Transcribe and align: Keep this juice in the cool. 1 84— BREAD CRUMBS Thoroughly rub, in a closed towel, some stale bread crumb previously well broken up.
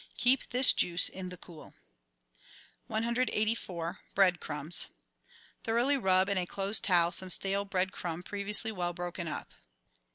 Keep 0.17 0.49
this 0.49 0.73
juice 0.73 1.09
in 1.09 1.29
the 1.29 1.37
cool. 1.37 1.75
1 2.87 3.03
84— 3.03 3.97
BREAD 4.15 4.39
CRUMBS 4.39 4.87
Thoroughly 5.63 5.95
rub, 5.95 6.27
in 6.27 6.39
a 6.39 6.47
closed 6.47 6.83
towel, 6.83 7.11
some 7.11 7.29
stale 7.29 7.65
bread 7.65 7.91
crumb 7.91 8.23
previously 8.23 8.71
well 8.71 8.93
broken 8.93 9.27
up. 9.27 9.53